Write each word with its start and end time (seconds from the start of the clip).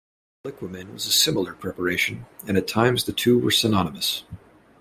Liquamen 0.45 0.93
was 0.93 1.05
a 1.05 1.11
similar 1.11 1.53
preparation, 1.53 2.25
and 2.47 2.57
at 2.57 2.67
times 2.67 3.03
the 3.03 3.13
two 3.13 3.37
were 3.37 3.51
synonymous. 3.51 4.23